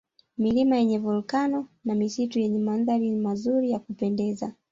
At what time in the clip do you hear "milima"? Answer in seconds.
0.37-0.77